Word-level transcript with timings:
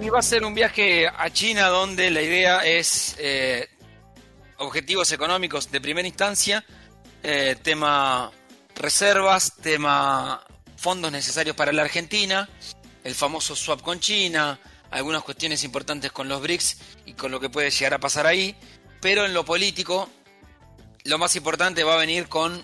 Y 0.00 0.10
va 0.10 0.20
a 0.20 0.22
ser 0.22 0.44
un 0.44 0.54
viaje 0.54 1.08
a 1.08 1.28
China 1.30 1.66
donde 1.66 2.10
la 2.12 2.22
idea 2.22 2.60
es 2.60 3.16
eh, 3.18 3.68
objetivos 4.58 5.10
económicos 5.10 5.72
de 5.72 5.80
primera 5.80 6.06
instancia, 6.06 6.64
eh, 7.24 7.56
tema 7.60 8.30
reservas, 8.76 9.54
tema 9.60 10.44
fondos 10.76 11.10
necesarios 11.10 11.56
para 11.56 11.72
la 11.72 11.82
Argentina, 11.82 12.48
el 13.02 13.16
famoso 13.16 13.56
swap 13.56 13.82
con 13.82 13.98
China, 13.98 14.60
algunas 14.92 15.24
cuestiones 15.24 15.64
importantes 15.64 16.12
con 16.12 16.28
los 16.28 16.40
BRICS 16.42 16.76
y 17.06 17.14
con 17.14 17.32
lo 17.32 17.40
que 17.40 17.50
puede 17.50 17.70
llegar 17.70 17.94
a 17.94 17.98
pasar 17.98 18.24
ahí, 18.24 18.54
pero 19.00 19.26
en 19.26 19.34
lo 19.34 19.44
político 19.44 20.08
lo 21.04 21.18
más 21.18 21.34
importante 21.34 21.82
va 21.82 21.94
a 21.94 21.98
venir 21.98 22.28
con 22.28 22.62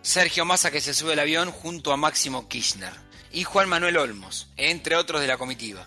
Sergio 0.00 0.46
Massa 0.46 0.70
que 0.70 0.80
se 0.80 0.94
sube 0.94 1.12
al 1.12 1.18
avión 1.18 1.50
junto 1.50 1.92
a 1.92 1.98
Máximo 1.98 2.48
Kirchner 2.48 3.07
y 3.30 3.44
Juan 3.44 3.68
Manuel 3.68 3.96
Olmos, 3.96 4.48
entre 4.56 4.96
otros 4.96 5.20
de 5.20 5.26
la 5.26 5.36
comitiva. 5.36 5.86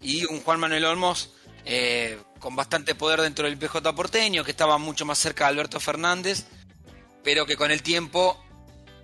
Y 0.00 0.24
un 0.24 0.40
Juan 0.40 0.60
Manuel 0.60 0.84
Olmos 0.84 1.30
eh, 1.64 2.18
con 2.38 2.56
bastante 2.56 2.94
poder 2.94 3.20
dentro 3.20 3.46
del 3.46 3.58
PJ 3.58 3.94
porteño, 3.94 4.44
que 4.44 4.50
estaba 4.50 4.78
mucho 4.78 5.04
más 5.04 5.18
cerca 5.18 5.44
de 5.44 5.50
Alberto 5.50 5.80
Fernández, 5.80 6.46
pero 7.22 7.46
que 7.46 7.56
con 7.56 7.70
el 7.70 7.82
tiempo 7.82 8.42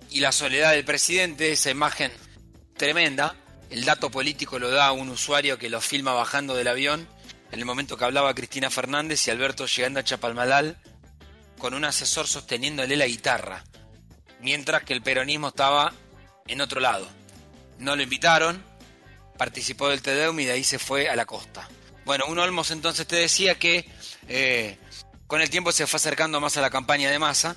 y 0.09 0.19
la 0.19 0.31
soledad 0.31 0.71
del 0.71 0.85
presidente, 0.85 1.51
esa 1.51 1.69
imagen 1.69 2.11
tremenda, 2.75 3.35
el 3.69 3.85
dato 3.85 4.09
político 4.09 4.59
lo 4.59 4.69
da 4.71 4.91
un 4.91 5.09
usuario 5.09 5.57
que 5.57 5.69
lo 5.69 5.79
filma 5.79 6.13
bajando 6.13 6.55
del 6.55 6.67
avión, 6.67 7.07
en 7.51 7.59
el 7.59 7.65
momento 7.65 7.97
que 7.97 8.05
hablaba 8.05 8.33
Cristina 8.33 8.69
Fernández 8.69 9.27
y 9.27 9.31
Alberto 9.31 9.65
llegando 9.65 9.99
a 9.99 10.03
Chapalmalal, 10.03 10.77
con 11.57 11.73
un 11.73 11.85
asesor 11.85 12.27
sosteniéndole 12.27 12.95
la 12.95 13.05
guitarra 13.05 13.63
mientras 14.41 14.83
que 14.83 14.93
el 14.93 15.01
peronismo 15.01 15.49
estaba 15.49 15.93
en 16.47 16.61
otro 16.61 16.79
lado. 16.79 17.07
No 17.79 17.95
lo 17.95 18.03
invitaron, 18.03 18.63
participó 19.37 19.89
del 19.89 20.01
Tedeum 20.01 20.39
y 20.39 20.45
de 20.45 20.51
ahí 20.51 20.63
se 20.63 20.79
fue 20.79 21.09
a 21.09 21.15
la 21.15 21.25
costa. 21.25 21.67
Bueno, 22.05 22.25
un 22.27 22.39
Olmos 22.39 22.71
entonces 22.71 23.07
te 23.07 23.15
decía 23.15 23.55
que 23.55 23.89
eh, 24.27 24.77
con 25.27 25.41
el 25.41 25.49
tiempo 25.49 25.71
se 25.71 25.87
fue 25.87 25.97
acercando 25.97 26.39
más 26.39 26.57
a 26.57 26.61
la 26.61 26.69
campaña 26.69 27.09
de 27.09 27.19
masa. 27.19 27.55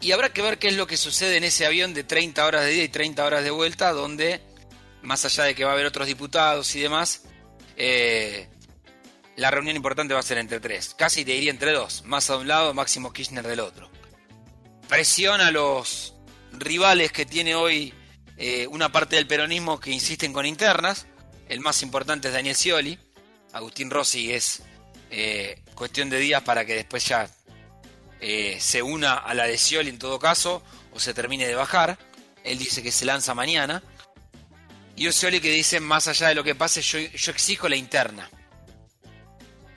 Y 0.00 0.12
habrá 0.12 0.32
que 0.32 0.42
ver 0.42 0.58
qué 0.58 0.68
es 0.68 0.74
lo 0.74 0.86
que 0.86 0.96
sucede 0.96 1.36
en 1.36 1.44
ese 1.44 1.64
avión 1.64 1.94
de 1.94 2.04
30 2.04 2.44
horas 2.44 2.64
de 2.64 2.74
ida 2.74 2.84
y 2.84 2.88
30 2.88 3.24
horas 3.24 3.42
de 3.42 3.50
vuelta, 3.50 3.92
donde, 3.92 4.40
más 5.02 5.24
allá 5.24 5.44
de 5.44 5.54
que 5.54 5.64
va 5.64 5.70
a 5.70 5.74
haber 5.74 5.86
otros 5.86 6.06
diputados 6.06 6.74
y 6.76 6.80
demás, 6.80 7.22
eh, 7.76 8.48
la 9.36 9.50
reunión 9.50 9.76
importante 9.76 10.12
va 10.12 10.20
a 10.20 10.24
ser 10.24 10.38
entre 10.38 10.60
tres. 10.60 10.94
Casi 10.94 11.24
te 11.24 11.32
diría 11.32 11.50
entre 11.50 11.72
dos. 11.72 12.04
Más 12.04 12.28
a 12.28 12.36
un 12.36 12.48
lado, 12.48 12.74
Máximo 12.74 13.12
Kirchner 13.12 13.46
del 13.46 13.60
otro 13.60 13.94
presión 14.88 15.40
a 15.40 15.50
los 15.50 16.14
rivales 16.52 17.12
que 17.12 17.26
tiene 17.26 17.54
hoy 17.54 17.92
eh, 18.36 18.66
una 18.66 18.90
parte 18.90 19.16
del 19.16 19.26
peronismo 19.26 19.78
que 19.78 19.90
insisten 19.90 20.32
con 20.32 20.46
internas. 20.46 21.06
El 21.48 21.60
más 21.60 21.82
importante 21.82 22.28
es 22.28 22.34
Daniel 22.34 22.56
Scioli. 22.56 22.98
Agustín 23.52 23.90
Rossi 23.90 24.32
es 24.32 24.62
eh, 25.10 25.62
cuestión 25.74 26.10
de 26.10 26.18
días 26.18 26.42
para 26.42 26.64
que 26.64 26.74
después 26.74 27.06
ya 27.06 27.28
eh, 28.20 28.56
se 28.60 28.82
una 28.82 29.14
a 29.14 29.34
la 29.34 29.44
de 29.44 29.56
Scioli 29.56 29.90
en 29.90 29.98
todo 29.98 30.18
caso 30.18 30.62
o 30.92 30.98
se 30.98 31.14
termine 31.14 31.46
de 31.46 31.54
bajar. 31.54 31.98
Él 32.42 32.58
dice 32.58 32.82
que 32.82 32.92
se 32.92 33.04
lanza 33.04 33.34
mañana. 33.34 33.82
Y 34.96 35.10
Scioli 35.10 35.40
que 35.40 35.50
dice, 35.50 35.80
más 35.80 36.06
allá 36.08 36.28
de 36.28 36.34
lo 36.34 36.44
que 36.44 36.54
pase, 36.54 36.80
yo, 36.82 36.98
yo 36.98 37.32
exijo 37.32 37.68
la 37.68 37.76
interna. 37.76 38.30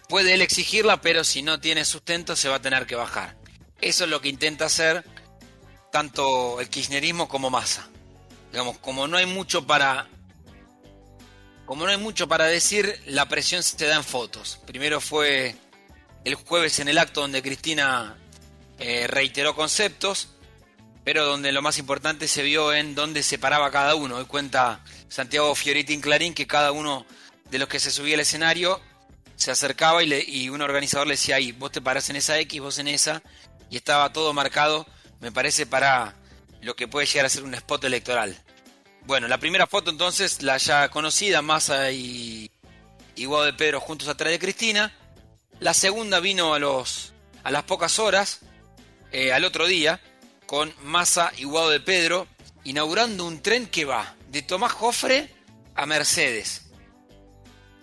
Puede 0.07 0.33
él 0.33 0.41
exigirla, 0.41 1.01
pero 1.01 1.23
si 1.23 1.41
no 1.41 1.59
tiene 1.59 1.83
sustento 1.83 2.35
se 2.35 2.49
va 2.49 2.55
a 2.55 2.61
tener 2.61 2.85
que 2.85 2.95
bajar. 2.95 3.35
Eso 3.81 4.05
es 4.05 4.09
lo 4.09 4.21
que 4.21 4.29
intenta 4.29 4.65
hacer 4.65 5.03
tanto 5.91 6.59
el 6.61 6.69
kirchnerismo 6.69 7.27
como 7.27 7.49
Massa. 7.49 7.89
Digamos, 8.51 8.77
como 8.79 9.07
no 9.07 9.17
hay 9.17 9.25
mucho 9.25 9.65
para 9.65 10.07
como 11.67 11.83
no 11.83 11.91
hay 11.91 11.97
mucho 11.97 12.29
para 12.29 12.45
decir, 12.45 12.97
la 13.07 13.27
presión 13.27 13.61
se 13.61 13.85
da 13.85 13.97
en 13.97 14.03
fotos. 14.05 14.57
Primero 14.65 15.01
fue 15.01 15.53
el 16.23 16.35
jueves 16.35 16.79
en 16.79 16.87
el 16.87 16.97
acto 16.97 17.19
donde 17.19 17.43
Cristina 17.43 18.15
eh, 18.79 19.05
reiteró 19.07 19.53
conceptos, 19.53 20.29
pero 21.03 21.25
donde 21.25 21.51
lo 21.51 21.61
más 21.61 21.77
importante 21.77 22.29
se 22.29 22.41
vio 22.41 22.73
en 22.73 22.95
dónde 22.95 23.21
se 23.21 23.37
paraba 23.37 23.69
cada 23.69 23.95
uno. 23.95 24.15
Hoy 24.15 24.25
cuenta 24.25 24.81
Santiago 25.09 25.53
Fioritín 25.55 25.99
Clarín 25.99 26.33
que 26.33 26.47
cada 26.47 26.71
uno 26.71 27.05
de 27.51 27.59
los 27.59 27.67
que 27.67 27.81
se 27.81 27.91
subía 27.91 28.15
al 28.15 28.21
escenario 28.21 28.79
se 29.35 29.51
acercaba 29.51 30.03
y, 30.03 30.23
y 30.25 30.49
un 30.49 30.61
organizador 30.61 31.07
le 31.07 31.15
decía 31.15 31.35
ahí, 31.35 31.51
vos 31.51 31.73
te 31.73 31.81
parás 31.81 32.09
en 32.09 32.15
esa 32.15 32.39
X, 32.39 32.61
vos 32.61 32.79
en 32.79 32.87
esa, 32.87 33.21
y 33.69 33.75
estaba 33.75 34.13
todo 34.13 34.31
marcado, 34.31 34.87
me 35.19 35.33
parece, 35.33 35.65
para 35.65 36.15
lo 36.61 36.77
que 36.77 36.87
puede 36.87 37.07
llegar 37.07 37.25
a 37.25 37.29
ser 37.29 37.43
un 37.43 37.53
spot 37.55 37.83
electoral. 37.83 38.41
Bueno, 39.07 39.29
la 39.29 39.37
primera 39.37 39.67
foto 39.67 39.89
entonces, 39.89 40.43
la 40.43 40.57
ya 40.57 40.89
conocida, 40.89 41.41
Massa 41.41 41.93
y, 41.93 42.51
y 43.15 43.25
de 43.25 43.53
Pedro 43.53 43.79
juntos 43.79 44.09
atrás 44.09 44.31
de 44.31 44.37
Cristina. 44.37 44.93
La 45.61 45.73
segunda 45.73 46.19
vino 46.19 46.53
a, 46.53 46.59
los, 46.59 47.13
a 47.45 47.49
las 47.49 47.63
pocas 47.63 47.99
horas, 47.99 48.41
eh, 49.13 49.31
al 49.31 49.45
otro 49.45 49.65
día, 49.65 50.01
con 50.45 50.73
Massa 50.83 51.31
y 51.37 51.45
Guado 51.45 51.69
de 51.69 51.79
Pedro, 51.79 52.27
inaugurando 52.65 53.25
un 53.25 53.41
tren 53.41 53.67
que 53.67 53.85
va 53.85 54.13
de 54.27 54.41
Tomás 54.41 54.73
Jofre 54.73 55.33
a 55.73 55.85
Mercedes. 55.85 56.69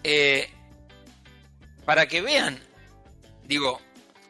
Eh, 0.02 0.50
para 1.86 2.06
que 2.06 2.20
vean, 2.20 2.62
digo, 3.44 3.80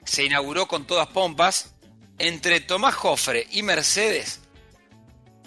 se 0.04 0.22
inauguró 0.22 0.68
con 0.68 0.86
todas 0.86 1.08
pompas. 1.08 1.74
Entre 2.20 2.60
Tomás 2.60 2.94
Jofre 2.94 3.48
y 3.50 3.64
Mercedes 3.64 4.38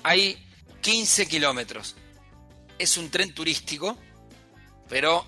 hay 0.03 0.43
15 0.81 1.27
kilómetros. 1.27 1.95
Es 2.77 2.97
un 2.97 3.09
tren 3.09 3.33
turístico, 3.33 3.97
pero 4.89 5.25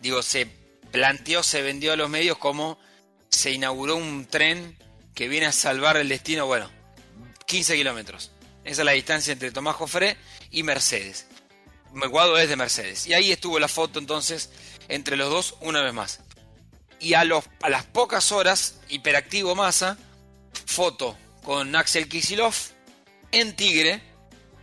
digo, 0.00 0.22
se 0.22 0.46
planteó, 0.90 1.42
se 1.42 1.62
vendió 1.62 1.92
a 1.92 1.96
los 1.96 2.10
medios 2.10 2.38
como 2.38 2.78
se 3.30 3.52
inauguró 3.52 3.96
un 3.96 4.26
tren 4.26 4.76
que 5.14 5.28
viene 5.28 5.46
a 5.46 5.52
salvar 5.52 5.96
el 5.96 6.08
destino. 6.08 6.46
Bueno, 6.46 6.70
15 7.46 7.76
kilómetros. 7.76 8.32
Esa 8.64 8.82
es 8.82 8.84
la 8.86 8.92
distancia 8.92 9.32
entre 9.32 9.52
Tomás 9.52 9.76
Jofre 9.76 10.16
y 10.50 10.62
Mercedes. 10.62 11.26
Guado 11.92 12.36
es 12.36 12.48
de 12.48 12.56
Mercedes. 12.56 13.06
Y 13.06 13.14
ahí 13.14 13.32
estuvo 13.32 13.58
la 13.58 13.68
foto 13.68 13.98
entonces 13.98 14.50
entre 14.88 15.16
los 15.16 15.30
dos 15.30 15.56
una 15.60 15.82
vez 15.82 15.94
más 15.94 16.20
y 17.00 17.14
a, 17.14 17.24
las 17.24 17.84
pocas 17.92 18.32
horas, 18.32 18.80
hiperactivo 18.88 19.54
masa, 19.54 19.98
foto 20.66 21.16
con 21.42 21.74
Axel 21.76 22.08
Kisilov 22.08 22.54
en 23.32 23.54
Tigre, 23.54 24.02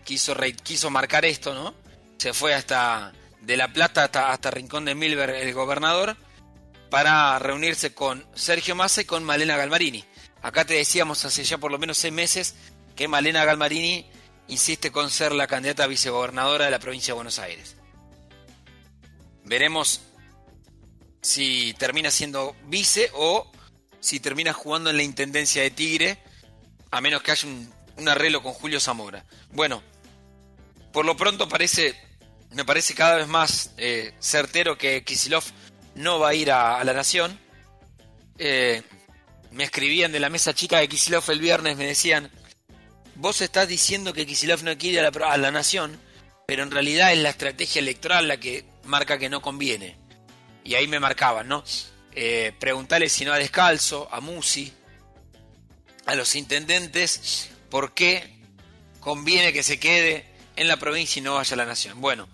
quiso, 0.04 0.36
quiso 0.64 0.90
marcar 0.90 1.26
esto, 1.26 1.54
¿no? 1.54 1.74
Se 2.18 2.34
fue 2.34 2.54
hasta 2.54 3.14
de 3.42 3.58
La 3.58 3.74
Plata 3.74 4.06
hasta, 4.06 4.32
hasta 4.32 4.52
Rincón 4.52 4.86
de 4.86 4.96
Milberg, 4.96 5.36
el 5.36 5.54
gobernador, 5.54 6.16
para 6.90 7.38
reunirse 7.40 7.94
con 7.94 8.26
Sergio 8.36 8.76
Massa 8.76 9.02
y 9.02 9.06
con 9.06 9.24
Malena 9.24 9.58
Galmarini. 9.58 10.06
Acá 10.42 10.66
te 10.66 10.76
decíamos 10.76 11.26
hace 11.26 11.44
ya 11.44 11.58
por 11.58 11.72
lo 11.72 11.80
menos 11.80 11.98
seis 11.98 12.14
meses 12.14 12.56
que 12.96 13.08
Malena 13.08 13.46
Galmarini 13.46 14.06
insiste 14.48 14.92
con 14.92 15.10
ser 15.10 15.32
la 15.32 15.48
candidata 15.48 15.86
a 15.86 15.88
vicegobernadora 15.88 16.66
de 16.66 16.72
la 16.72 16.80
provincia 16.80 17.14
de 17.14 17.16
Buenos 17.16 17.40
Aires. 17.40 17.76
Veremos 19.46 20.02
si 21.22 21.74
termina 21.76 22.12
siendo 22.12 22.56
vice 22.66 23.10
o 23.14 23.50
si 24.00 24.20
termina 24.20 24.54
jugando 24.54 24.90
en 24.90 24.98
la 24.98 25.04
intendencia 25.04 25.64
de 25.64 25.72
Tigre, 25.72 26.22
a 26.92 27.00
menos 27.02 27.24
que 27.24 27.32
haya 27.32 27.48
un, 27.48 28.10
arreglo 28.10 28.44
con 28.44 28.54
Julio 28.54 28.80
Zamora. 28.80 29.26
Bueno, 29.52 29.82
por 30.94 31.06
lo 31.06 31.18
pronto 31.18 31.50
parece, 31.50 31.96
me 32.52 32.64
parece 32.64 32.94
cada 32.94 33.18
vez 33.18 33.28
más 33.28 33.72
eh, 33.78 34.14
certero 34.20 34.78
que 34.78 35.04
Kisilov 35.04 35.44
no 35.96 36.20
va 36.20 36.30
a 36.30 36.34
ir 36.34 36.52
a, 36.52 36.82
la 36.84 36.94
Nación. 36.94 37.38
Eh, 38.38 38.82
me 39.52 39.66
escribían 39.66 40.12
de 40.12 40.20
la 40.20 40.30
mesa 40.30 40.54
chica 40.54 40.80
de 40.80 40.88
Kisilov 40.88 41.30
el 41.30 41.40
viernes, 41.40 41.76
me 41.76 41.86
decían, 41.86 42.32
vos 43.16 43.42
estás 43.42 43.68
diciendo 43.68 44.14
que 44.14 44.26
Kisilov 44.26 44.64
no 44.64 44.78
quiere 44.78 45.00
a 45.00 45.12
la, 45.12 45.28
a 45.28 45.38
la 45.38 45.52
Nación, 45.52 46.00
pero 46.48 46.64
en 46.64 46.72
realidad 46.72 47.12
es 47.12 47.20
la 47.20 47.30
estrategia 47.30 47.80
electoral 47.80 48.28
la 48.28 48.38
que 48.38 48.64
marca 48.86 49.18
que 49.18 49.30
no 49.30 49.42
conviene 49.42 49.98
y 50.64 50.76
ahí 50.76 50.88
me 50.88 51.00
marcaban, 51.00 51.48
¿no? 51.48 51.64
Eh, 52.16 52.54
preguntarle 52.60 53.10
si 53.10 53.26
no 53.26 53.34
a 53.34 53.38
Descalzo, 53.38 54.08
a 54.12 54.20
Musi, 54.22 54.72
a 56.06 56.16
los 56.16 56.36
intendentes, 56.36 57.50
por 57.70 57.94
qué 57.94 58.40
conviene 59.00 59.52
que 59.52 59.64
se 59.64 59.80
quede 59.80 60.26
en 60.56 60.68
la 60.68 60.78
provincia 60.78 61.20
y 61.20 61.24
no 61.24 61.36
vaya 61.36 61.54
a 61.54 61.58
la 61.58 61.66
nación. 61.66 62.00
Bueno, 62.02 62.28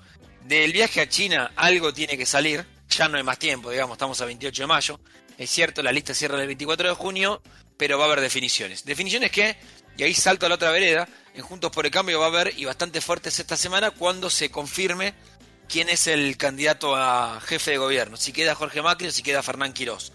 del 0.44 0.74
viaje 0.74 1.02
a 1.02 1.10
China 1.10 1.52
algo 1.56 1.94
tiene 1.94 2.18
que 2.18 2.26
salir, 2.26 2.66
ya 2.90 3.08
no 3.08 3.18
hay 3.18 3.24
más 3.24 3.40
tiempo, 3.40 3.70
digamos, 3.70 3.96
estamos 3.96 4.20
a 4.22 4.26
28 4.26 4.64
de 4.64 4.68
mayo, 4.68 5.00
es 5.38 5.50
cierto, 5.50 5.82
la 5.82 5.92
lista 5.92 6.14
cierra 6.14 6.40
el 6.42 6.48
24 6.48 6.90
de 6.90 6.96
junio, 6.96 7.42
pero 7.78 7.98
va 7.98 8.06
a 8.06 8.08
haber 8.08 8.20
definiciones. 8.20 8.84
Definiciones 8.84 9.32
que, 9.32 9.56
y 9.96 10.04
ahí 10.04 10.14
salto 10.14 10.46
a 10.46 10.50
la 10.50 10.56
otra 10.56 10.72
vereda, 10.72 11.08
en 11.34 11.42
Juntos 11.44 11.72
por 11.72 11.86
el 11.86 11.92
Cambio 11.92 12.20
va 12.20 12.26
a 12.26 12.30
haber, 12.30 12.54
y 12.58 12.66
bastante 12.66 13.00
fuertes 13.00 13.40
esta 13.40 13.56
semana, 13.56 13.92
cuando 13.92 14.30
se 14.30 14.52
confirme 14.52 15.14
quién 15.70 15.88
es 15.88 16.08
el 16.08 16.36
candidato 16.36 16.96
a 16.96 17.40
jefe 17.40 17.72
de 17.72 17.78
gobierno, 17.78 18.18
si 18.18 18.34
queda 18.34 18.56
Jorge 18.56 18.82
Macri 18.82 19.08
o 19.08 19.12
si 19.12 19.24
queda 19.24 19.42
Fernán 19.44 19.72
Quirós. 19.72 20.12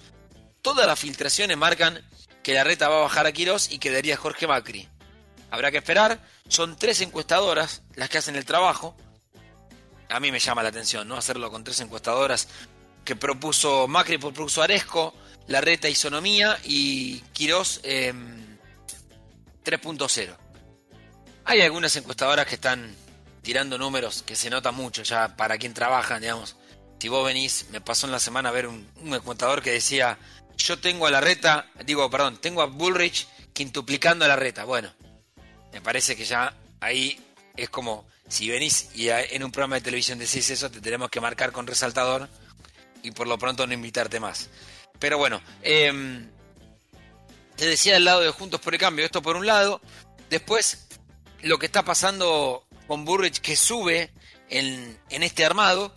Todas 0.60 0.86
las 0.86 0.98
filtraciones 0.98 1.56
marcan 1.56 2.04
que 2.42 2.52
la 2.52 2.64
reta 2.64 2.88
va 2.88 2.98
a 2.98 3.02
bajar 3.02 3.26
a 3.26 3.32
Quirós 3.32 3.70
y 3.70 3.78
quedaría 3.78 4.18
Jorge 4.18 4.46
Macri. 4.46 4.88
Habrá 5.54 5.70
que 5.70 5.78
esperar, 5.78 6.18
son 6.48 6.76
tres 6.76 7.00
encuestadoras 7.00 7.82
las 7.94 8.08
que 8.08 8.18
hacen 8.18 8.34
el 8.34 8.44
trabajo. 8.44 8.96
a 10.08 10.18
mí 10.18 10.32
me 10.32 10.40
llama 10.40 10.64
la 10.64 10.70
atención, 10.70 11.06
¿no? 11.06 11.16
Hacerlo 11.16 11.48
con 11.48 11.62
tres 11.62 11.78
encuestadoras 11.78 12.48
que 13.04 13.14
propuso 13.14 13.86
Macri, 13.86 14.18
propuso 14.18 14.64
Aresco, 14.64 15.14
Larreta 15.46 15.88
Isonomía 15.88 16.58
y 16.64 17.20
Quirós 17.32 17.80
3.0. 17.84 20.22
Em, 20.22 20.36
Hay 21.44 21.60
algunas 21.60 21.94
encuestadoras 21.94 22.46
que 22.46 22.56
están 22.56 22.92
tirando 23.42 23.78
números 23.78 24.24
que 24.26 24.34
se 24.34 24.50
nota 24.50 24.72
mucho 24.72 25.04
ya 25.04 25.36
para 25.36 25.56
quien 25.56 25.72
trabaja, 25.72 26.18
digamos. 26.18 26.56
Si 26.98 27.08
vos 27.08 27.24
venís, 27.24 27.66
me 27.70 27.80
pasó 27.80 28.06
en 28.06 28.12
la 28.12 28.18
semana 28.18 28.48
a 28.48 28.52
ver 28.52 28.66
un, 28.66 28.90
un 28.96 29.14
encuestador 29.14 29.62
que 29.62 29.70
decía, 29.70 30.18
yo 30.56 30.80
tengo 30.80 31.06
a 31.06 31.12
Larreta, 31.12 31.70
digo, 31.84 32.10
perdón, 32.10 32.40
tengo 32.40 32.60
a 32.60 32.66
Bullrich 32.66 33.28
quintuplicando 33.52 34.24
a 34.24 34.28
Larreta. 34.28 34.64
Bueno, 34.64 34.92
me 35.74 35.80
parece 35.80 36.14
que 36.14 36.24
ya 36.24 36.54
ahí 36.80 37.20
es 37.56 37.68
como 37.68 38.06
si 38.28 38.48
venís 38.48 38.90
y 38.94 39.08
en 39.08 39.42
un 39.42 39.50
programa 39.50 39.74
de 39.74 39.80
televisión 39.80 40.20
decís 40.20 40.48
eso, 40.48 40.70
te 40.70 40.80
tenemos 40.80 41.10
que 41.10 41.20
marcar 41.20 41.50
con 41.50 41.66
resaltador 41.66 42.28
y 43.02 43.10
por 43.10 43.26
lo 43.26 43.36
pronto 43.38 43.66
no 43.66 43.74
invitarte 43.74 44.20
más. 44.20 44.50
Pero 45.00 45.18
bueno, 45.18 45.42
em, 45.62 46.30
te 47.56 47.66
decía 47.66 47.94
del 47.94 48.04
lado 48.04 48.20
de 48.20 48.30
Juntos 48.30 48.60
por 48.60 48.72
el 48.72 48.78
Cambio, 48.78 49.04
esto 49.04 49.20
por 49.20 49.36
un 49.36 49.46
lado. 49.46 49.80
Después, 50.30 50.86
lo 51.42 51.58
que 51.58 51.66
está 51.66 51.84
pasando 51.84 52.64
con 52.86 53.04
Burrich 53.04 53.40
que 53.40 53.56
sube 53.56 54.12
en, 54.50 54.96
en 55.10 55.22
este 55.24 55.44
armado, 55.44 55.92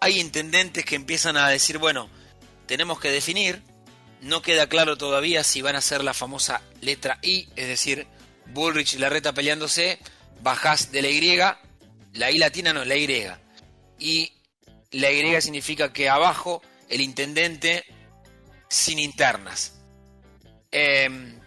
hay 0.00 0.18
intendentes 0.18 0.84
que 0.84 0.96
empiezan 0.96 1.36
a 1.36 1.48
decir, 1.48 1.78
bueno, 1.78 2.10
tenemos 2.66 2.98
que 2.98 3.12
definir, 3.12 3.62
no 4.22 4.42
queda 4.42 4.68
claro 4.68 4.98
todavía 4.98 5.44
si 5.44 5.62
van 5.62 5.76
a 5.76 5.80
ser 5.80 6.02
la 6.02 6.14
famosa 6.14 6.62
letra 6.80 7.20
I, 7.22 7.48
es 7.54 7.68
decir, 7.68 8.08
Bullrich 8.52 8.94
y 8.94 8.98
Larreta 8.98 9.32
peleándose, 9.32 9.98
bajás 10.42 10.90
de 10.92 11.02
la 11.02 11.08
Y, 11.08 11.38
la 12.14 12.30
I 12.30 12.38
latina 12.38 12.72
no, 12.72 12.84
la 12.84 12.96
Y. 12.96 13.26
Y 13.98 14.32
la 14.92 15.10
Y 15.10 15.40
significa 15.40 15.92
que 15.92 16.08
abajo 16.08 16.62
el 16.88 17.00
intendente 17.00 17.84
sin 18.68 18.98
internas. 18.98 19.74
Em, 20.70 21.38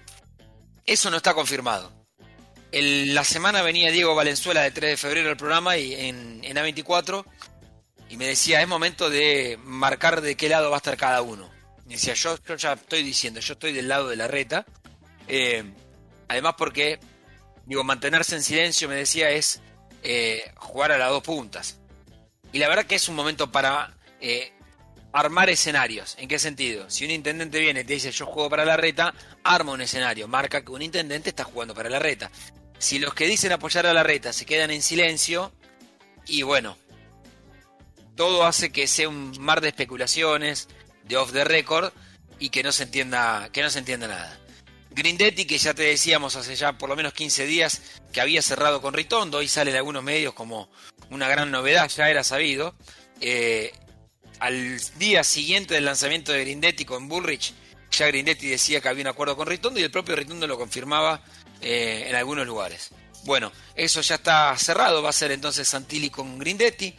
eso 0.85 1.09
no 1.09 1.17
está 1.17 1.33
confirmado. 1.33 1.91
la 2.71 3.23
semana 3.23 3.61
venía 3.61 3.91
Diego 3.91 4.15
Valenzuela 4.15 4.61
de 4.61 4.71
3 4.71 4.91
de 4.91 4.97
febrero 4.97 5.29
al 5.29 5.37
programa 5.37 5.77
y 5.77 5.93
en, 5.93 6.41
A24 6.41 7.23
y 8.09 8.17
me 8.17 8.27
decía, 8.27 8.61
es 8.61 8.67
momento 8.67 9.09
de 9.09 9.59
marcar 9.63 10.21
de 10.21 10.35
qué 10.35 10.49
lado 10.49 10.69
va 10.69 10.77
a 10.77 10.79
estar 10.79 10.97
cada 10.97 11.21
uno. 11.21 11.51
Me 11.85 11.93
decía, 11.93 12.15
yo, 12.15 12.37
ya 12.55 12.73
estoy 12.73 13.03
diciendo, 13.03 13.39
yo 13.39 13.53
estoy 13.53 13.73
del 13.73 13.87
lado 13.87 14.09
de 14.09 14.15
la 14.15 14.27
reta. 14.27 14.65
Em, 15.27 15.73
además 16.27 16.55
porque, 16.57 16.99
digo, 17.65 17.83
mantenerse 17.83 18.35
en 18.35 18.43
silencio, 18.43 18.87
me 18.87 18.95
decía, 18.95 19.29
es 19.29 19.61
eh, 20.03 20.51
jugar 20.55 20.91
a 20.91 20.97
las 20.97 21.09
dos 21.09 21.23
puntas. 21.23 21.79
Y 22.51 22.59
la 22.59 22.67
verdad 22.67 22.85
que 22.85 22.95
es 22.95 23.07
un 23.09 23.15
momento 23.15 23.51
para 23.51 23.95
eh, 24.21 24.51
armar 25.13 25.49
escenarios. 25.49 26.15
¿En 26.19 26.27
qué 26.27 26.39
sentido? 26.39 26.89
Si 26.89 27.05
un 27.05 27.11
intendente 27.11 27.59
viene 27.59 27.81
y 27.81 27.83
te 27.83 27.93
dice 27.93 28.11
yo 28.11 28.25
juego 28.25 28.49
para 28.49 28.65
la 28.65 28.75
reta, 28.75 29.13
arma 29.43 29.71
un 29.71 29.81
escenario, 29.81 30.27
marca 30.27 30.63
que 30.63 30.71
un 30.71 30.81
intendente 30.81 31.29
está 31.29 31.43
jugando 31.43 31.73
para 31.73 31.89
la 31.89 31.99
reta. 31.99 32.31
Si 32.79 32.99
los 32.99 33.13
que 33.13 33.25
dicen 33.25 33.51
apoyar 33.51 33.85
a 33.85 33.93
la 33.93 34.03
reta 34.03 34.33
se 34.33 34.45
quedan 34.45 34.71
en 34.71 34.81
silencio, 34.81 35.53
y 36.25 36.41
bueno, 36.41 36.77
todo 38.15 38.45
hace 38.45 38.71
que 38.71 38.87
sea 38.87 39.07
un 39.07 39.35
mar 39.39 39.61
de 39.61 39.69
especulaciones, 39.69 40.67
de 41.05 41.17
off 41.17 41.31
the 41.31 41.43
record, 41.43 41.93
y 42.39 42.49
que 42.49 42.63
no 42.63 42.71
se 42.71 42.83
entienda, 42.83 43.49
que 43.51 43.61
no 43.61 43.69
se 43.69 43.79
entienda 43.79 44.07
nada. 44.07 44.39
Grindetti, 44.95 45.45
que 45.45 45.57
ya 45.57 45.73
te 45.73 45.83
decíamos 45.83 46.35
hace 46.35 46.55
ya 46.55 46.77
por 46.77 46.89
lo 46.89 46.95
menos 46.95 47.13
15 47.13 47.45
días 47.45 47.81
que 48.11 48.21
había 48.21 48.41
cerrado 48.41 48.81
con 48.81 48.93
Ritondo, 48.93 49.39
hoy 49.39 49.47
sale 49.47 49.71
en 49.71 49.77
algunos 49.77 50.03
medios 50.03 50.33
como 50.33 50.69
una 51.09 51.27
gran 51.27 51.51
novedad, 51.51 51.89
ya 51.89 52.09
era 52.09 52.23
sabido. 52.23 52.75
Eh, 53.19 53.73
al 54.39 54.79
día 54.97 55.23
siguiente 55.23 55.73
del 55.73 55.85
lanzamiento 55.85 56.31
de 56.31 56.41
Grindetti 56.41 56.85
con 56.85 57.07
Bullrich, 57.07 57.53
ya 57.91 58.07
Grindetti 58.07 58.47
decía 58.47 58.81
que 58.81 58.89
había 58.89 59.03
un 59.03 59.07
acuerdo 59.07 59.35
con 59.35 59.47
Ritondo 59.47 59.79
y 59.79 59.83
el 59.83 59.91
propio 59.91 60.15
Ritondo 60.15 60.47
lo 60.47 60.57
confirmaba 60.57 61.23
eh, 61.61 62.05
en 62.07 62.15
algunos 62.15 62.45
lugares. 62.45 62.89
Bueno, 63.25 63.51
eso 63.75 64.01
ya 64.01 64.15
está 64.15 64.55
cerrado, 64.57 65.01
va 65.01 65.09
a 65.09 65.13
ser 65.13 65.31
entonces 65.31 65.67
Santilli 65.67 66.09
con 66.09 66.37
Grindetti. 66.37 66.93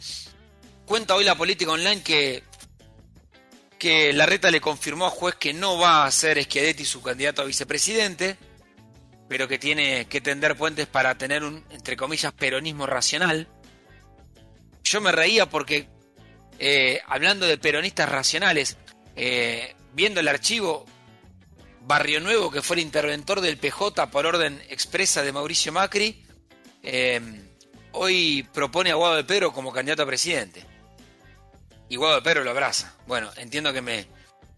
Cuenta 0.85 1.15
hoy 1.15 1.23
la 1.23 1.35
política 1.35 1.71
online 1.71 2.01
que, 2.01 2.43
que 3.77 4.13
Larreta 4.13 4.51
le 4.51 4.61
confirmó 4.61 5.05
a 5.05 5.09
juez 5.09 5.35
que 5.35 5.53
no 5.53 5.77
va 5.77 6.05
a 6.05 6.11
ser 6.11 6.41
Schiadetti 6.41 6.85
su 6.85 7.01
candidato 7.01 7.41
a 7.41 7.45
vicepresidente, 7.45 8.37
pero 9.27 9.47
que 9.47 9.57
tiene 9.57 10.05
que 10.05 10.21
tender 10.21 10.55
puentes 10.55 10.87
para 10.87 11.17
tener 11.17 11.43
un, 11.43 11.63
entre 11.71 11.97
comillas, 11.97 12.31
peronismo 12.33 12.85
racional. 12.85 13.47
Yo 14.83 15.01
me 15.01 15.11
reía 15.11 15.49
porque 15.49 15.89
eh, 16.59 17.01
hablando 17.07 17.45
de 17.45 17.57
peronistas 17.57 18.09
racionales, 18.09 18.77
eh, 19.15 19.75
viendo 19.93 20.19
el 20.19 20.27
archivo, 20.27 20.85
Barrio 21.81 22.19
Nuevo, 22.19 22.49
que 22.49 22.61
fue 22.61 22.77
el 22.77 22.81
interventor 22.81 23.41
del 23.41 23.57
PJ 23.57 24.09
por 24.09 24.25
orden 24.25 24.61
expresa 24.69 25.21
de 25.21 25.31
Mauricio 25.31 25.71
Macri, 25.71 26.23
eh, 26.81 27.21
hoy 27.91 28.47
propone 28.53 28.91
a 28.91 28.95
Guado 28.95 29.15
de 29.15 29.23
Pedro 29.23 29.53
como 29.53 29.71
candidato 29.71 30.03
a 30.03 30.07
presidente. 30.07 30.64
Y 31.89 31.97
Guado 31.97 32.43
lo 32.43 32.49
abraza. 32.49 32.93
Bueno, 33.07 33.31
entiendo 33.37 33.71
que 33.71 33.81
me, 33.81 34.07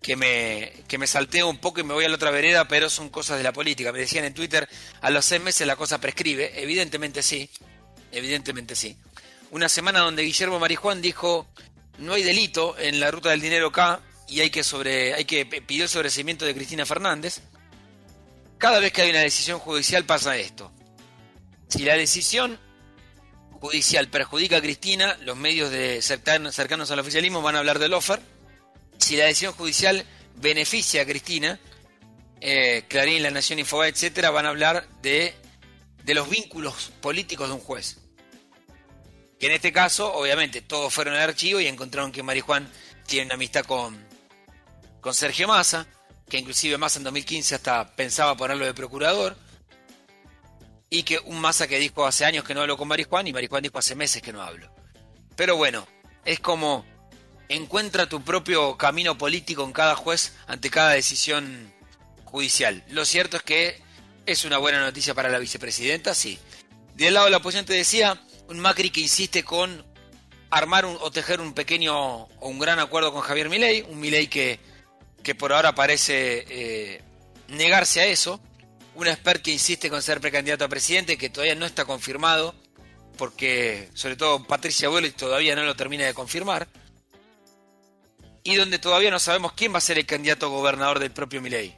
que 0.02 0.16
me, 0.16 0.74
que 0.88 0.98
me 0.98 1.08
salteo 1.08 1.50
un 1.50 1.58
poco 1.58 1.82
y 1.82 1.84
me 1.84 1.94
voy 1.94 2.06
a 2.06 2.10
la 2.10 2.16
otra 2.16 2.32
vereda, 2.32 2.68
pero 2.68 2.90
son 2.90 3.10
cosas 3.10 3.38
de 3.38 3.44
la 3.44 3.54
política. 3.54 3.92
Me 3.92 4.00
decían 4.00 4.26
en 4.26 4.34
Twitter, 4.34 4.68
a 5.02 5.10
los 5.10 5.26
seis 5.26 5.42
meses 5.42 5.68
la 5.68 5.76
cosa 5.76 6.00
prescribe. 6.00 6.62
Evidentemente 6.62 7.22
sí, 7.22 7.50
evidentemente 8.12 8.76
sí. 8.76 8.98
Una 9.52 9.70
semana 9.70 10.00
donde 10.00 10.24
Guillermo 10.24 10.60
Marijuán 10.60 11.02
dijo, 11.02 11.48
no 11.98 12.14
hay 12.14 12.24
delito 12.24 12.78
en 12.78 13.00
la 13.00 13.12
ruta 13.12 13.30
del 13.30 13.42
dinero 13.42 13.68
acá 13.68 14.02
y 14.28 14.42
hay 14.42 14.50
que 14.50 14.64
sobre 14.64 15.14
hay 15.14 15.26
que 15.26 15.46
pedir 15.46 15.84
el 15.84 15.90
sobreseimiento 15.90 16.46
de 16.46 16.54
Cristina 16.54 16.86
Fernández. 16.86 17.42
Cada 18.58 18.80
vez 18.80 18.92
que 18.92 19.04
hay 19.04 19.10
una 19.12 19.20
decisión 19.20 19.60
judicial 19.60 20.06
pasa 20.06 20.36
esto. 20.38 20.72
Si 21.68 21.84
la 21.84 21.96
decisión 21.96 22.60
judicial 23.60 24.08
perjudica 24.08 24.58
a 24.58 24.62
Cristina, 24.62 25.18
los 25.22 25.38
medios 25.38 25.72
de 25.72 26.02
cercanos, 26.02 26.92
al 26.92 27.00
oficialismo 27.00 27.42
van 27.42 27.56
a 27.56 27.60
hablar 27.60 27.80
del 27.80 27.94
offer. 27.94 28.20
Si 28.98 29.16
la 29.16 29.26
decisión 29.26 29.54
judicial 29.54 30.06
beneficia 30.36 31.02
a 31.02 31.06
Cristina, 31.06 31.60
eh, 32.40 32.86
Clarín, 32.88 33.24
La 33.24 33.32
Nación, 33.32 33.60
Infobae, 33.60 33.90
etcétera, 33.90 34.30
van 34.30 34.46
a 34.46 34.50
hablar 34.50 34.88
de, 35.02 35.34
los 36.06 36.30
vínculos 36.30 36.92
políticos 37.02 37.48
de 37.48 37.56
un 37.56 37.60
juez. 37.60 37.98
Que 39.40 39.48
en 39.48 39.52
este 39.52 39.72
caso, 39.72 40.14
obviamente, 40.14 40.62
todos 40.62 40.94
fueron 40.94 41.16
al 41.16 41.22
archivo 41.22 41.60
y 41.60 41.68
encontraron 41.68 42.12
que 42.12 42.24
Marijuán 42.24 42.72
tiene 43.06 43.28
una 43.28 43.36
amistad 43.36 43.66
con, 43.66 43.98
con 45.02 45.14
Sergio 45.14 45.48
Massa, 45.48 45.88
que 46.28 46.38
inclusive 46.38 46.78
Massa 46.78 47.00
en 47.00 47.04
2015 47.04 47.56
hasta 47.56 47.96
pensaba 47.96 48.36
ponerlo 48.36 48.66
de 48.66 48.74
procurador, 48.74 49.38
y 50.90 51.04
que 51.04 51.20
un 51.20 51.40
Massa 51.40 51.68
que 51.68 51.80
dijo 51.80 52.06
hace 52.06 52.26
años 52.26 52.44
que 52.44 52.54
no 52.54 52.62
habló 52.62 52.78
con 52.78 52.88
Marijuán 52.88 53.28
y 53.28 53.34
Marijuán 53.34 53.64
dijo 53.64 53.78
hace 53.78 53.96
meses 53.96 54.22
que 54.22 54.34
no 54.34 54.42
hablo. 54.42 54.72
Pero 55.36 55.56
bueno, 55.56 55.88
es 56.26 56.40
como 56.40 56.86
encuentra 57.50 58.10
tu 58.10 58.24
propio 58.24 58.78
camino 58.78 59.18
político 59.18 59.64
en 59.64 59.72
cada 59.72 59.96
juez 59.96 60.34
ante 60.48 60.70
cada 60.70 60.92
decisión 60.92 61.74
judicial. 62.26 62.84
Lo 62.90 63.06
cierto 63.06 63.38
es 63.38 63.44
que 63.44 63.82
es 64.26 64.44
una 64.46 64.58
buena 64.58 64.82
noticia 64.82 65.14
para 65.14 65.30
la 65.30 65.40
vicepresidenta, 65.40 66.14
sí. 66.14 66.38
Del 66.96 67.14
lado 67.14 67.28
de 67.28 67.32
la 67.32 67.38
oposición 67.38 67.66
te 67.66 67.74
decía, 67.74 68.22
un 68.50 68.60
Macri 68.60 68.90
que 68.90 69.02
insiste 69.02 69.44
con 69.44 69.86
armar 70.50 70.86
o 70.86 71.12
tejer 71.12 71.42
un 71.42 71.54
pequeño 71.54 71.96
o 71.96 72.50
un 72.50 72.60
gran 72.60 72.80
acuerdo 72.80 73.14
con 73.14 73.22
Javier 73.22 73.50
Milei, 73.50 73.82
un 73.84 74.00
Milei 74.00 74.28
que, 74.28 74.60
que 75.24 75.36
por 75.36 75.54
ahora 75.54 75.76
parece 75.76 76.46
eh, 76.50 77.02
negarse 77.50 78.02
a 78.02 78.06
eso, 78.06 78.42
un 78.98 79.08
expert 79.08 79.44
que 79.44 79.52
insiste 79.52 79.92
con 79.92 80.02
ser 80.02 80.20
precandidato 80.20 80.66
a 80.66 80.70
presidente, 80.70 81.20
que 81.20 81.30
todavía 81.30 81.54
no 81.54 81.68
está 81.68 81.86
confirmado, 81.86 82.56
porque 83.16 83.90
sobre 83.94 84.16
todo 84.16 84.44
Patricia 84.44 84.90
Bullrich 84.90 85.16
todavía 85.16 85.56
no 85.56 85.64
lo 85.64 85.76
termina 85.76 86.06
de 86.06 86.16
confirmar, 86.16 86.68
y 88.44 88.56
donde 88.56 88.80
todavía 88.80 89.12
no 89.12 89.20
sabemos 89.20 89.54
quién 89.54 89.72
va 89.72 89.78
a 89.78 89.82
ser 89.82 90.00
el 90.00 90.08
candidato 90.08 90.50
gobernador 90.50 90.98
del 90.98 91.12
propio 91.12 91.44
Milei, 91.44 91.76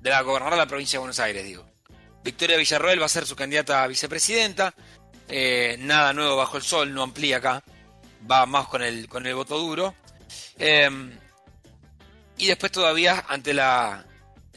de 0.00 0.10
la 0.10 0.20
gobernadora 0.20 0.56
de 0.56 0.62
la 0.62 0.68
provincia 0.68 0.98
de 0.98 1.00
Buenos 1.00 1.20
Aires, 1.20 1.42
digo. 1.42 1.66
Victoria 2.22 2.58
Villarroel 2.58 3.00
va 3.00 3.06
a 3.06 3.08
ser 3.08 3.24
su 3.24 3.34
candidata 3.34 3.82
a 3.82 3.86
vicepresidenta, 3.86 4.74
eh, 5.28 5.76
nada 5.78 6.12
nuevo 6.12 6.36
bajo 6.36 6.58
el 6.58 6.62
sol, 6.62 6.92
no 6.92 7.02
amplía 7.02 7.38
acá, 7.38 7.64
va 8.30 8.44
más 8.44 8.66
con 8.68 8.82
el, 8.82 9.08
con 9.08 9.26
el 9.26 9.34
voto 9.34 9.58
duro. 9.58 9.94
Em, 10.58 11.18
y 12.36 12.46
después 12.46 12.70
todavía 12.70 13.24
ante 13.26 13.54
la 13.54 14.04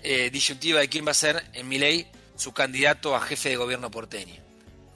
eh, 0.07 0.29
disyuntiva 0.29 0.79
de 0.79 0.87
quién 0.87 1.03
va 1.03 1.11
a 1.11 1.15
ser 1.15 1.43
en 1.53 1.67
Milei 1.67 2.05
su 2.35 2.53
candidato 2.53 3.15
a 3.15 3.21
jefe 3.21 3.49
de 3.49 3.55
gobierno 3.55 3.89
porteño. 3.89 4.35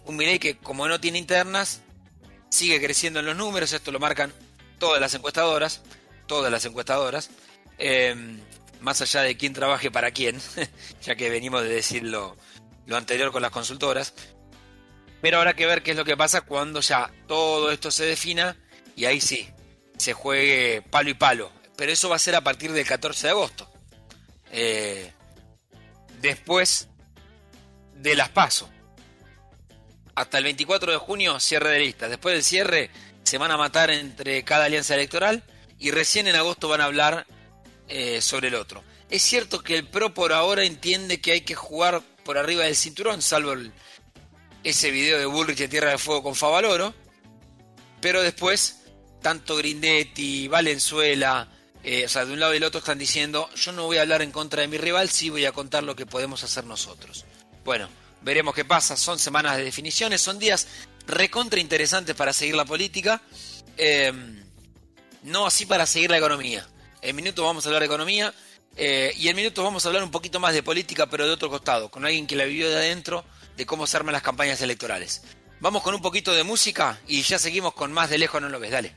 Un 0.06 0.16
Milei 0.16 0.38
que 0.38 0.58
como 0.58 0.88
no 0.88 1.00
tiene 1.00 1.18
internas, 1.18 1.82
sigue 2.52 2.80
creciendo 2.80 3.20
en 3.20 3.26
los 3.26 3.36
números, 3.36 3.74
esto 3.74 3.92
lo 3.92 4.00
marcan 4.00 4.32
todas 4.78 5.02
las 5.02 5.16
encuestadoras, 5.16 5.82
todas 6.28 6.52
las 6.52 6.64
encuestadoras, 6.66 7.32
em, 7.80 8.40
más 8.82 9.02
allá 9.02 9.24
de 9.24 9.36
quién 9.36 9.54
trabaje 9.54 9.90
para 9.90 10.12
quién, 10.12 10.40
ya 11.02 11.16
que 11.16 11.32
venimos 11.32 11.64
de 11.64 11.70
decir 11.70 12.04
lo, 12.04 12.38
lo 12.86 12.96
anterior 12.96 13.32
con 13.32 13.42
las 13.42 13.52
consultoras, 13.52 14.14
Pero 15.22 15.40
habrá 15.40 15.56
que 15.56 15.66
ver 15.66 15.82
qué 15.82 15.92
es 15.92 15.98
lo 15.98 16.06
que 16.06 16.16
pasa 16.16 16.42
cuando 16.42 16.82
ya 16.82 17.12
todo 17.28 17.72
esto 17.72 17.90
se 17.90 18.06
defina 18.06 18.56
y 18.96 19.06
ahí 19.06 19.20
sí, 19.20 19.50
se 19.98 20.14
juegue 20.14 20.84
palo 20.84 21.10
y 21.10 21.16
palo. 21.16 21.52
Pero 21.76 21.92
eso 21.92 22.10
va 22.10 22.16
a 22.16 22.20
ser 22.20 22.36
a 22.36 22.44
partir 22.44 22.72
del 22.72 22.86
14 22.86 23.28
de 23.28 23.32
agosto. 23.32 23.70
Eh, 24.52 25.12
después 26.22 26.88
de 27.96 28.16
las 28.16 28.30
PASO. 28.30 28.70
Hasta 30.16 30.38
el 30.38 30.44
24 30.44 30.92
de 30.92 30.98
junio, 30.98 31.40
cierre 31.40 31.72
de 31.72 31.80
listas. 31.80 32.10
Después 32.10 32.34
del 32.34 32.44
cierre, 32.44 32.90
se 33.24 33.38
van 33.38 33.52
a 33.52 33.58
matar 33.58 33.90
entre 33.92 34.44
cada 34.44 34.66
alianza 34.66 34.96
electoral 34.96 35.44
y 35.78 35.92
recién 35.92 36.28
en 36.28 36.36
agosto 36.36 36.68
van 36.68 36.82
a 36.82 36.86
hablar 36.86 37.26
eh, 37.88 38.22
sobre 38.22 38.50
el 38.50 38.56
otro. 38.56 38.84
Es 39.10 39.22
cierto 39.24 39.64
que 39.64 39.76
el 39.76 39.88
PRO 39.88 40.14
por 40.14 40.34
ahora 40.34 40.64
entiende 40.64 41.22
que 41.22 41.32
hay 41.32 41.42
que 41.42 41.56
jugar 41.56 42.02
por 42.24 42.38
arriba 42.38 42.66
del 42.66 42.76
cinturón, 42.76 43.22
salvo 43.22 43.54
ese 44.64 44.92
video 44.92 45.18
de 45.18 45.26
Bullrich 45.26 45.58
de 45.58 45.68
Tierra 45.68 45.92
de 45.92 45.98
Fuego 45.98 46.22
con 46.22 46.36
Favaloro, 46.36 46.94
pero 48.02 48.22
después, 48.22 48.82
tanto 49.22 49.56
Grindetti, 49.56 50.48
Valenzuela, 50.48 51.48
eh, 51.84 52.06
o 52.06 52.10
sea, 52.10 52.26
de 52.26 52.34
un 52.34 52.40
lado 52.40 52.54
y 52.54 52.56
del 52.56 52.66
otro 52.66 52.80
están 52.80 52.98
diciendo, 52.98 53.50
yo 53.56 53.72
no 53.72 53.86
voy 53.86 53.98
a 53.98 54.02
hablar 54.02 54.22
en 54.22 54.32
contra 54.32 54.62
de 54.62 54.68
mi 54.68 54.78
rival, 54.78 55.10
sí 55.10 55.30
voy 55.30 55.46
a 55.46 55.52
contar 55.52 55.84
lo 55.84 55.96
que 55.96 56.06
podemos 56.06 56.44
hacer 56.44 56.66
nosotros. 56.66 57.26
Bueno, 57.64 57.90
veremos 58.22 58.54
qué 58.54 58.66
pasa, 58.66 58.98
son 58.98 59.20
semanas 59.20 59.58
de 59.58 59.64
definiciones, 59.64 60.22
son 60.22 60.40
días 60.40 60.68
recontra 61.08 61.60
interesantes 61.60 62.16
para 62.16 62.34
seguir 62.34 62.56
la 62.56 62.66
política, 62.66 63.22
eh, 63.78 64.12
no 65.24 65.46
así 65.46 65.66
para 65.66 65.86
seguir 65.86 66.12
la 66.12 66.18
economía. 66.18 66.68
En 67.02 67.16
minutos 67.16 67.44
vamos 67.44 67.66
a 67.66 67.70
hablar 67.70 67.82
de 67.82 67.88
economía 67.88 68.34
eh, 68.76 69.14
y 69.16 69.28
en 69.30 69.36
minutos 69.36 69.64
vamos 69.64 69.86
a 69.86 69.90
hablar 69.90 70.04
un 70.04 70.12
poquito 70.12 70.40
más 70.40 70.54
de 70.54 70.64
política, 70.64 71.08
pero 71.10 71.26
de 71.26 71.32
otro 71.32 71.50
costado, 71.50 71.90
con 71.90 72.06
alguien 72.06 72.28
que 72.28 72.36
la 72.36 72.46
vivió 72.46 72.70
de 72.70 72.76
adentro, 72.76 73.26
de 73.58 73.66
cómo 73.66 73.88
se 73.88 73.98
arman 73.98 74.14
las 74.14 74.22
campañas 74.22 74.62
electorales. 74.62 75.22
Vamos 75.60 75.82
con 75.82 75.94
un 75.94 76.02
poquito 76.02 76.34
de 76.34 76.44
música 76.44 77.00
y 77.08 77.22
ya 77.22 77.40
seguimos 77.40 77.74
con 77.74 77.92
más 77.92 78.10
de 78.10 78.18
lejos 78.18 78.42
no 78.42 78.50
lo 78.50 78.60
ves, 78.60 78.72
dale. 78.72 78.96